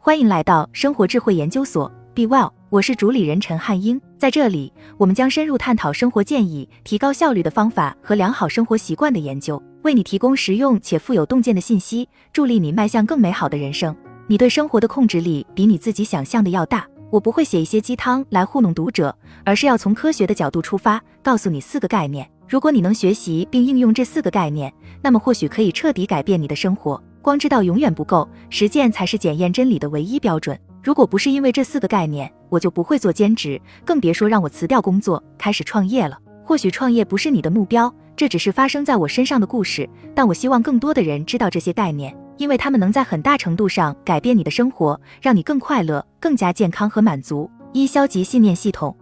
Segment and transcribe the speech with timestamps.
[0.00, 4.00] 欢迎来到生活智慧研究所，Be Well，我是主理人陈汉英。
[4.16, 13.94] 在这里，我们将深入探讨生活建议、提高效率的方法和良好生活习惯的研究，为你提供实用且富有洞见的信息，助力你迈向更美好的人生。
[14.28, 16.86] 你对生活的控制力比你自己想象的要大。
[17.10, 22.30] 我不会写一些鸡汤来糊弄读者，而是要从科学的角度出发，告诉你四个概念。
[22.48, 24.72] 如果你能学习并应用这四个概念，
[25.02, 27.02] 那么或许可以彻底改变你的生活。
[27.22, 30.58] 光知道永远不够，实践才是检验真理的唯一标准。
[30.82, 36.18] 如果不是因为这四个概念，我就不会做兼职，更别说让我辞掉工作开始创业了。
[36.44, 39.88] 或许创业不是你的目标，这只是发生在我身上的故事。
[40.14, 47.50] 但我希望更多的人知道这些概念，因为他们能在很大程度上改变你的生活，让你更快乐、更加健康和满足。
[47.74, 48.96] 一、消极信念系统。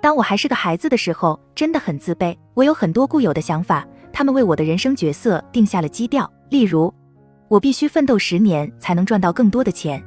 [0.00, 2.36] 当我还是个孩子的时候，真的很自卑。
[2.54, 6.28] 我有很多固有的想法，他们为我的人生角色定下了基调。
[6.50, 6.92] 例如，
[7.48, 10.02] 我必须奋斗十年才能赚到更多的钱，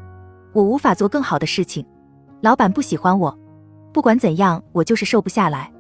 [0.53, 1.83] 我无法做更好的事情，
[2.41, 3.35] 老板不喜欢我，
[3.91, 5.71] 不管怎样，我就是瘦不下来。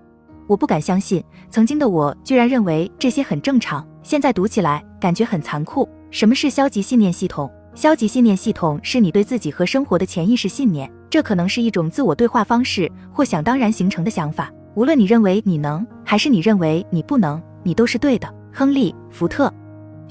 [0.47, 3.87] 我不敢相信，曾经的我居然认为这些很正常。
[4.03, 5.87] 现在读起来感觉很残酷。
[6.09, 7.49] 什么是消极信念系统？
[7.73, 10.91] 消极信念系统是你对自己和生活的潜意识信念。
[11.09, 14.51] 这可能是一种自我对话方式，或想当然形成的想法。
[14.73, 18.27] 无论你认为你能，还是你认为你不能，你都是对的。
[18.51, 19.53] 亨利·福特，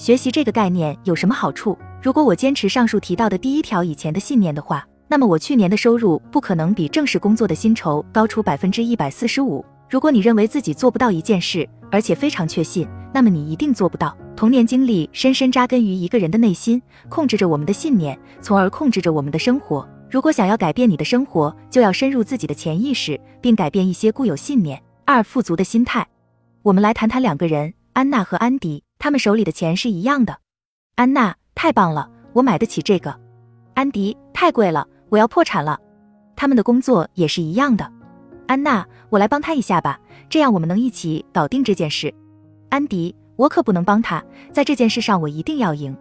[0.01, 1.79] 学习这个概念有什么好处？
[2.03, 9.63] 如果我坚持上述提到的第一条以前的信念的话，那么我去年的收入不可能比正式工作的薪酬高出百分之一百四十五。
[9.91, 14.17] 如果你认为自己做不到一件事，而且非常确信，那么你一定做不到。
[14.35, 19.87] 童年经历深深扎根于一个人的内心，控制着我们的信念，从而控制着我们的生活。
[20.11, 24.83] 如果想要改变你的生活，就要深入自己的潜意识，并改变一些固有信念。
[25.05, 26.09] 二、富足的心态。
[26.63, 30.37] 我们来谈谈两个人，安娜和安迪，他们手里的钱是一样的。
[30.95, 33.19] 安娜，太棒了，我买得起这个。
[33.73, 35.81] 安迪，太贵了，我要破产了。
[36.37, 37.91] 他们的工作也是一样的。
[38.47, 42.13] 安娜，我来帮他一下吧，这样我们能一起搞定这件事。
[42.69, 44.23] 安迪，我可不能帮他，
[44.53, 45.97] 在这件事上我一定要赢。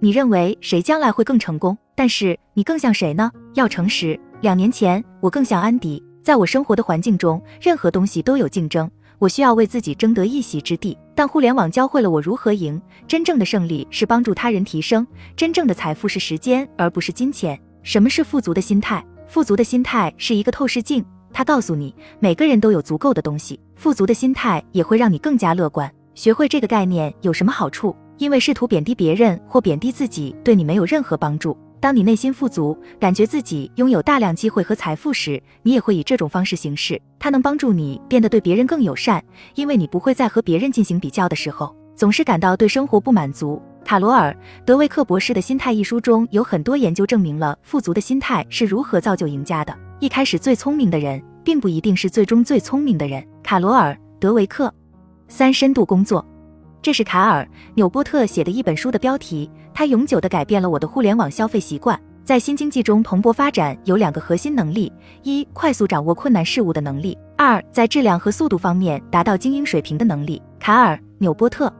[0.00, 1.76] 你认为谁将来会更成功？
[1.94, 3.30] 但是你更像谁呢？
[3.54, 4.18] 要诚实。
[4.40, 6.02] 两年前，我更像安迪。
[6.22, 10.96] 在我生活的环境中，任何东西都有竞争，我需要为自己争得一席之地。
[11.14, 12.80] 但互联网教会了我如何赢。
[13.06, 17.58] 真正的胜利是帮助他人提升，真正的财富是时间，而不是金钱。
[17.82, 19.04] 什么是富足的心态？
[19.26, 23.58] 富足的心态是一个透视镜，它告诉你每个人都有足够的东西。
[23.74, 25.92] 富足的心态也会让你更加乐观。
[26.14, 27.94] 学会这个概念有什么好处？
[28.18, 31.56] 因为试图贬低别人或贬低自己，对你没有任何帮助。
[31.80, 37.00] 当你内心富足，感觉自己拥有大量机会和财富时，你也会以这种方式行事。
[37.18, 39.22] 它能帮助你变得对别人更友善，
[39.54, 43.62] 因为你不会在和别人进行比较的时候，总是感到对生活不满足。
[43.84, 44.30] 卡罗尔·
[44.66, 49.74] 德维克博士的《心态》一书中有很多研究证明了富足的心态是如何造就赢家的。
[49.98, 53.26] 一开始最聪明的人，并不一定是最终最聪明的人。
[53.42, 54.72] 卡罗尔·德维克。
[55.28, 56.24] 三、深度工作。
[56.80, 57.42] 这是卡尔·
[57.74, 59.50] 纽波特写的一本书的标题。
[59.74, 61.98] 它永久地改变了我的互联网消费习惯。
[62.24, 70.40] 在新经济中蓬勃发展有两个核心能力：一、快速掌握困难事物的能力；二、在质量和速度方面达到精英水平的能力。
[70.60, 71.72] 卡尔·纽波特。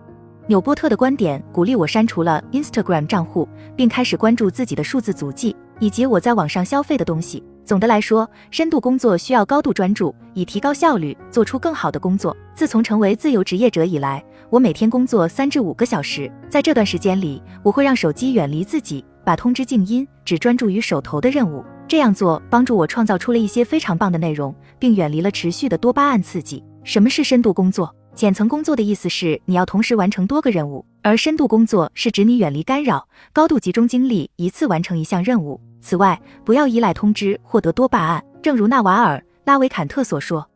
[0.47, 7.45] 纽波特的观点鼓励我删除了 Instagram 账户，并开始关注自己的数字足迹以及我在网上消费的东西。
[7.67, 12.35] 总的来说，深度工作需要高度专注，以提高效率，做出更好的工作。
[12.55, 16.31] 自从成为自由职业者以来，我每天工作三至五个小时。
[16.49, 21.63] 在这段时间里，我会让手机远离自己，把通知静音，只专注于手头的任务。
[21.87, 26.65] 这样做帮助我创造出了一些非常棒的内容，并远离了持续的多巴胺刺激。
[26.83, 27.95] 什么是深度工作？
[28.15, 35.61] 浅层工作的意思是你要同时完成多个任务，而深度工作是指你远离干扰，高度集中精力，一次完成一项任务。
[35.81, 38.25] 此外，不要依赖通知获得多巴胺。
[38.43, 40.49] 正如纳瓦尔·拉维坎特所说：“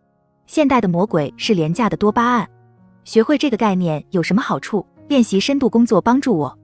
[0.47, 2.49] 现代的魔鬼是廉价的多巴胺。”
[3.05, 4.87] 学会这个概念有什么好处？
[5.09, 6.59] 练习深度工作帮助我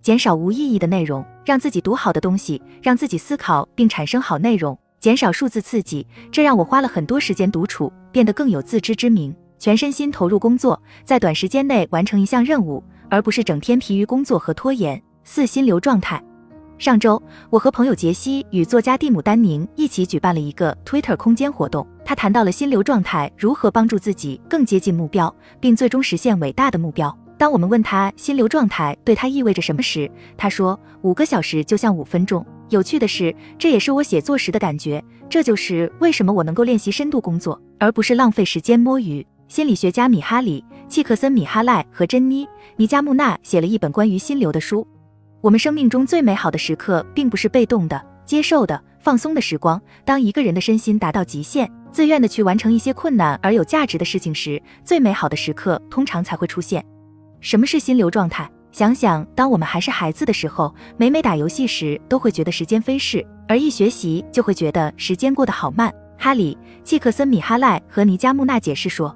[0.00, 6.04] 减少无意义的内容，让自己读好的东西，让自己思考并产生好内容，减少数字刺激。
[6.32, 15.00] 这让我花了很多时间独处，变得更有自知之明，全身心投入工作，在短时间内完成一项任务，而不是整天疲于工作和拖延。
[15.24, 16.20] 四心流状态。
[16.82, 21.86] 上周，我和朋友杰西与作家蒂姆·丹宁一起举办了一个 Twitter 空间活动。
[22.04, 27.16] 他谈到了心流状态如何帮助自己更接近目标，并最终实现伟大的目标。
[27.38, 35.00] 当我们问他心流状态对他意味着什么时，他说：“五个小时就像五分钟。”有趣的是，这也是我写作时的感觉。
[35.30, 39.24] 这就是为什么我能够练习深度工作，而不是浪费时间摸鱼。
[39.46, 42.44] 心理学家米哈里·契克森米哈赖和珍妮·
[42.74, 44.84] 尼加穆纳写了一本关于心流的书。
[45.42, 49.82] 我们生命中最美好的时刻，并不是被动的，接受的、放松的时光。
[50.04, 56.84] 当一个人的身心达到极限，自愿的去完成一些困难而有价值的事情时，最美好的时刻通常才会出现。
[57.40, 58.48] 什么是心流状态？
[58.70, 65.92] 想想，当我们还是孩子的时候，每每打游戏时，都会觉得时间飞逝；而一学习，就会觉得时间过得好慢。
[66.16, 66.56] 哈里·
[66.86, 69.12] 契克森·米哈赖和尼加穆纳解释说，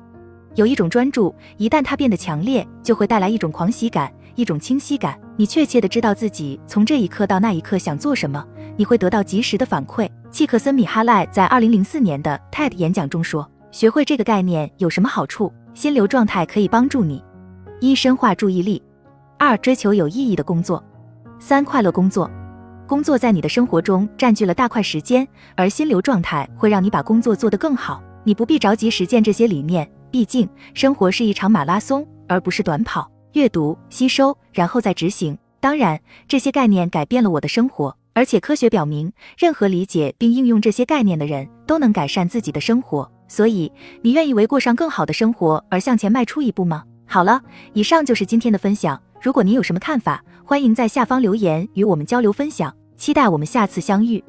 [0.57, 5.17] 有一种专注，一旦它变得强烈，就会带来一种狂喜感，一种清晰感。
[5.39, 8.43] 你确切的知道自己从这一刻到那一刻想做什么，
[8.77, 10.09] 你会得到及时的反馈。
[10.31, 15.53] 契克森·米哈赖在二零零四年的 TED 演讲中说：“学会这个概念有什么好处？
[15.75, 17.23] 心流状态可以帮助你：
[17.81, 18.83] 一、深化注意力。
[19.39, 20.83] 二、追求有意义的工作；
[21.39, 22.31] 三、快乐工作。
[22.87, 28.03] 工作在你的生活中占据了大块时间，而心流状态会让你把工作做得更好。
[28.25, 33.11] 你不必着急实践这些理念，毕竟生活是一场马拉松，而不是短跑。
[33.37, 35.37] 阅读、吸收，然后再执行。
[35.61, 43.13] 当然，这些概念改变了我的生活，而且科学表明，任何理解并应用这些概念的人都能改善自己的生活。
[43.29, 46.83] 所以，你愿意为过上更好的生活而向前迈出一步吗？
[47.05, 47.43] 好了，
[47.75, 48.99] 以上就是今天的分享。
[49.21, 52.75] 如果您有什么看法，欢迎在下方留言与我们交流分享。
[52.97, 54.25] 期待我们下次相遇。